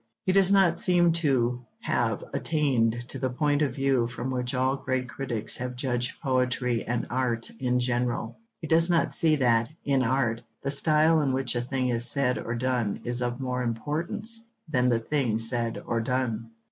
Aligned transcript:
He 0.25 0.31
does 0.31 0.51
not 0.51 0.79
seem 0.79 1.11
to 1.11 1.63
have 1.81 2.23
attained 2.33 3.07
to 3.09 3.19
the 3.19 3.29
point 3.29 3.61
of 3.61 3.75
view 3.75 4.07
from 4.07 4.31
which 4.31 4.55
all 4.55 4.75
great 4.75 5.07
critics 5.07 5.57
have 5.57 5.75
judged 5.75 6.19
poetry 6.23 6.83
and 6.83 7.05
art 7.11 7.51
in 7.59 7.79
general. 7.79 8.39
He 8.61 8.65
does 8.65 8.89
not 8.89 9.11
see 9.11 9.35
that, 9.35 9.69
in 9.85 10.01
art, 10.01 10.41
the 10.63 10.71
style 10.71 11.21
in 11.21 11.33
which 11.35 11.53
a 11.53 11.61
thing 11.61 11.89
is 11.89 12.09
said 12.09 12.39
or 12.39 12.55
done 12.55 12.99
is 13.03 13.21
of 13.21 13.39
more 13.39 13.61
importance 13.61 14.49
than 14.67 14.89
the 14.89 14.97
thing 14.99 15.37
said 15.37 15.79
or 15.85 16.01
done. 16.01 16.49